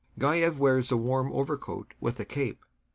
GAEV 0.17 0.57
wears 0.57 0.91
a 0.91 0.97
warm 0.97 1.31
overcoat 1.31 1.93
with 1.99 2.19
a 2.19 2.25
cape. 2.25 2.65